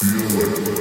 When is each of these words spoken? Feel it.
Feel 0.00 0.78
it. 0.78 0.79